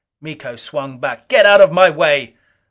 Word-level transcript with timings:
Miko 0.19 0.55
swung 0.55 0.97
back. 0.97 1.27
"Get 1.27 1.45
out 1.45 1.61
of 1.61 1.71
my 1.71 1.91
way!" 1.91 2.35